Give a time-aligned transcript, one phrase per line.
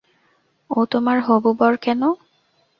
[0.69, 2.01] ও তোমার হবু বর কেন?